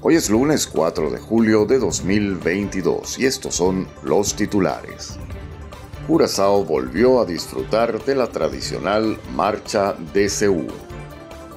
[0.00, 5.18] Hoy es lunes 4 de julio de 2022 y estos son los titulares.
[6.06, 10.68] Curazao volvió a disfrutar de la tradicional marcha DCU.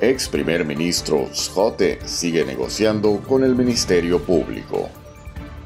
[0.00, 4.88] Ex primer ministro Schotte sigue negociando con el Ministerio Público.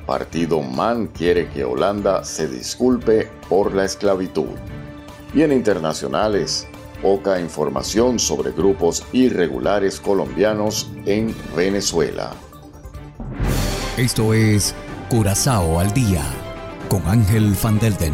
[0.05, 4.51] Partido MAN quiere que Holanda se disculpe por la esclavitud.
[5.33, 6.67] Y en internacionales,
[7.01, 12.33] poca información sobre grupos irregulares colombianos en Venezuela.
[13.97, 14.75] Esto es
[15.09, 16.25] Curazao al día
[16.89, 18.13] con Ángel Van Delden.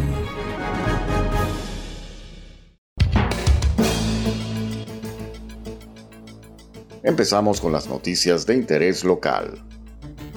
[7.01, 9.59] Empezamos con las noticias de interés local.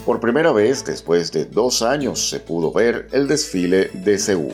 [0.07, 4.49] Por primera vez después de dos años se pudo ver el desfile de CEU.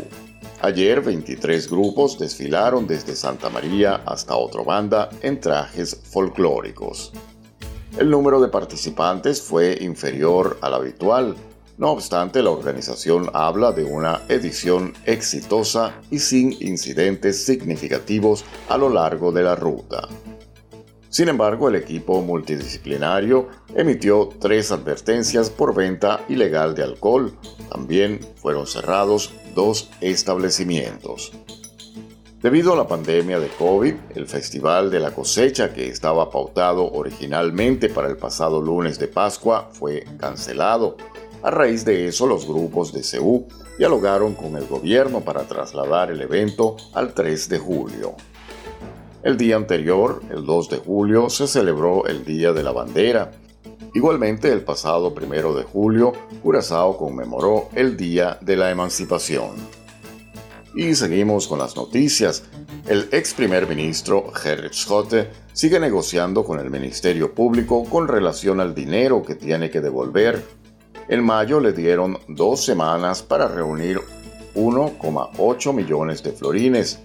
[0.61, 7.12] Ayer 23 grupos desfilaron desde Santa María hasta otra banda en trajes folclóricos.
[7.99, 11.37] El número de participantes fue inferior al habitual,
[11.81, 18.91] no obstante la organización habla de una edición exitosa y sin incidentes significativos a lo
[18.91, 20.07] largo de la ruta.
[21.09, 27.33] Sin embargo, el equipo multidisciplinario emitió tres advertencias por venta ilegal de alcohol.
[27.71, 31.33] También fueron cerrados dos establecimientos.
[32.43, 37.91] Debido a la pandemia de COVID, el Festival de la Cosecha, que estaba pautado originalmente
[37.91, 40.97] para el pasado lunes de Pascua, fue cancelado.
[41.43, 43.47] A raíz de eso, los grupos de CEU
[43.77, 48.15] dialogaron con el gobierno para trasladar el evento al 3 de julio.
[49.23, 53.33] El día anterior, el 2 de julio, se celebró el Día de la Bandera.
[53.93, 56.12] Igualmente, el pasado 1 de julio,
[56.43, 59.80] Curazao conmemoró el Día de la Emancipación.
[60.75, 62.44] Y seguimos con las noticias.
[62.86, 68.75] El ex primer ministro Gerrit Schotte sigue negociando con el Ministerio Público con relación al
[68.75, 70.44] dinero que tiene que devolver.
[71.08, 74.00] En mayo le dieron dos semanas para reunir
[74.54, 77.00] 1,8 millones de florines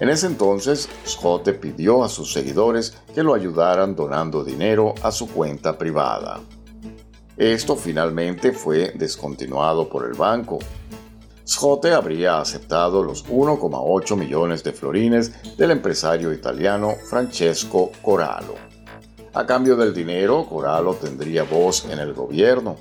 [0.00, 5.28] en ese entonces, Scott pidió a sus seguidores que lo ayudaran donando dinero a su
[5.28, 6.40] cuenta privada.
[7.36, 10.58] Esto finalmente fue descontinuado por el banco.
[11.46, 18.54] Scott habría aceptado los 1,8 millones de florines del empresario italiano Francesco Corallo.
[19.34, 22.76] A cambio del dinero, Corallo tendría voz en el gobierno.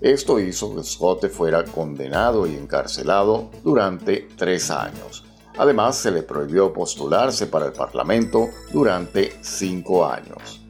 [0.00, 5.24] Esto hizo que Scott fuera condenado y encarcelado durante tres años.
[5.56, 10.60] Además, se le prohibió postularse para el Parlamento durante cinco años.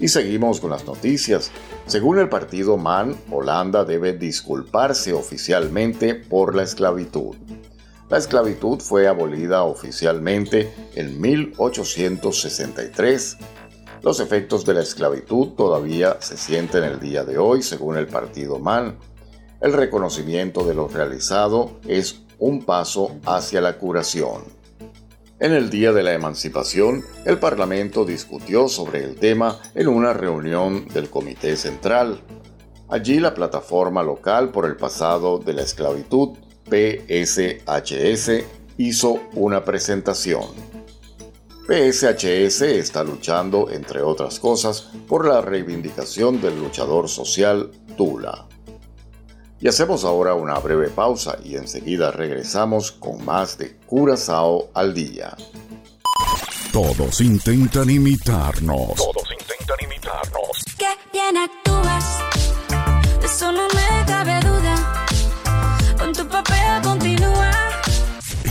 [0.00, 1.50] Y seguimos con las noticias.
[1.86, 7.34] Según el partido MAN, Holanda debe disculparse oficialmente por la esclavitud.
[8.08, 13.38] La esclavitud fue abolida oficialmente en 1863.
[14.02, 18.60] Los efectos de la esclavitud todavía se sienten el día de hoy, según el partido
[18.60, 18.96] MAN.
[19.60, 24.57] El reconocimiento de lo realizado es un paso hacia la curación.
[25.40, 30.88] En el Día de la Emancipación, el Parlamento discutió sobre el tema en una reunión
[30.88, 32.20] del Comité Central.
[32.88, 36.30] Allí la plataforma local por el pasado de la esclavitud,
[36.68, 38.30] PSHS,
[38.78, 40.42] hizo una presentación.
[41.68, 48.48] PSHS está luchando, entre otras cosas, por la reivindicación del luchador social Tula.
[49.60, 55.36] Y hacemos ahora una breve pausa y enseguida regresamos con más de Curazao al día.
[56.72, 58.94] Todos intentan imitarnos.
[58.94, 60.64] Todos intentan imitarnos.
[60.78, 62.18] Qué bien actúas,
[63.24, 65.06] eso no me cabe duda.
[65.98, 67.50] Con tu papel continúa.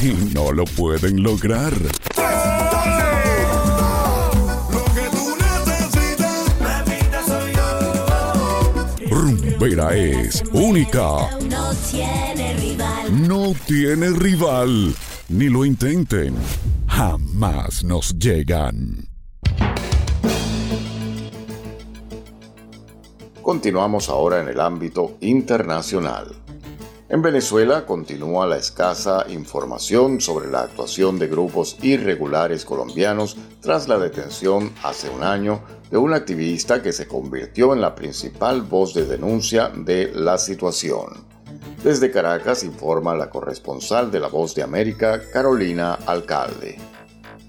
[0.01, 1.73] Y no lo pueden lograr.
[9.67, 11.29] Rumbera es única.
[11.49, 13.27] No tiene rival.
[13.27, 14.95] No tiene rival.
[15.27, 16.35] Ni lo intenten.
[16.87, 19.09] Jamás nos llegan.
[23.41, 26.33] Continuamos ahora en el ámbito internacional.
[27.09, 33.97] En Venezuela continúa la escasa información sobre la actuación de grupos irregulares colombianos tras la
[33.97, 39.05] detención hace un año de un activista que se convirtió en la principal voz de
[39.05, 41.25] denuncia de la situación.
[41.81, 46.77] Desde Caracas informa la corresponsal de La Voz de América, Carolina Alcalde.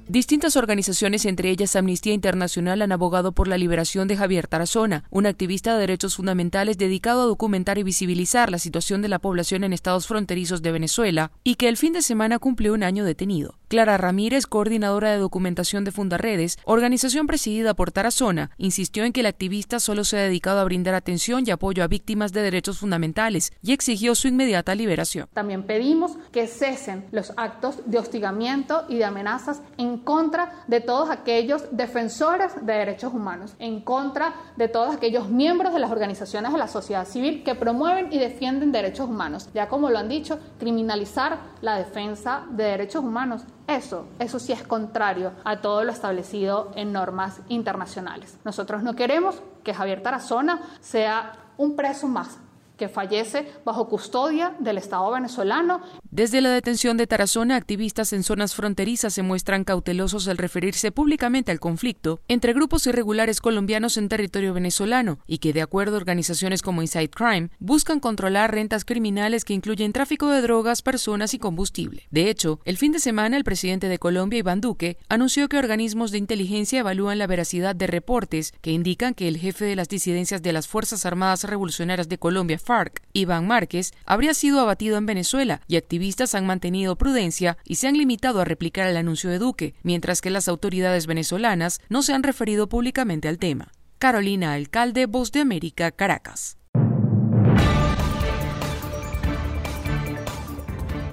[0.09, 5.27] Distintas organizaciones, entre ellas Amnistía Internacional, han abogado por la liberación de Javier Tarazona, un
[5.27, 9.75] activista de derechos fundamentales dedicado a documentar y visibilizar la situación de la población en
[9.75, 13.58] estados fronterizos de Venezuela y que el fin de semana cumplió un año detenido.
[13.69, 19.27] Clara Ramírez, coordinadora de documentación de Fundaredes, organización presidida por Tarazona, insistió en que el
[19.27, 23.53] activista solo se ha dedicado a brindar atención y apoyo a víctimas de derechos fundamentales
[23.63, 25.29] y exigió su inmediata liberación.
[25.35, 31.11] También pedimos que cesen los actos de hostigamiento y de amenazas en contra de todos
[31.11, 36.59] aquellos defensores de derechos humanos, en contra de todos aquellos miembros de las organizaciones de
[36.59, 39.51] la sociedad civil que promueven y defienden derechos humanos.
[39.53, 44.63] Ya como lo han dicho, criminalizar la defensa de derechos humanos eso, eso sí es
[44.63, 48.39] contrario a todo lo establecido en normas internacionales.
[48.45, 52.39] Nosotros no queremos que Javier Tarazona sea un preso más
[52.79, 55.83] que fallece bajo custodia del Estado venezolano.
[56.11, 61.53] Desde la detención de Tarazona, activistas en zonas fronterizas se muestran cautelosos al referirse públicamente
[61.53, 66.63] al conflicto entre grupos irregulares colombianos en territorio venezolano y que, de acuerdo a organizaciones
[66.63, 72.07] como Inside Crime, buscan controlar rentas criminales que incluyen tráfico de drogas, personas y combustible.
[72.11, 76.11] De hecho, el fin de semana el presidente de Colombia, Iván Duque, anunció que organismos
[76.11, 80.43] de inteligencia evalúan la veracidad de reportes que indican que el jefe de las disidencias
[80.43, 85.63] de las Fuerzas Armadas Revolucionarias de Colombia, FARC, Iván Márquez, habría sido abatido en Venezuela
[85.69, 89.75] y activistas han mantenido prudencia y se han limitado a replicar el anuncio de Duque,
[89.83, 93.73] mientras que las autoridades venezolanas no se han referido públicamente al tema.
[93.99, 96.59] Carolina Alcalde, Voz de América, Caracas.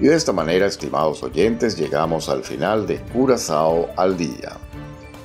[0.01, 4.57] Y de esta manera, estimados oyentes, llegamos al final de Curazao al Día.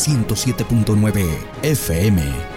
[0.00, 1.28] 107.9
[1.62, 2.49] FM.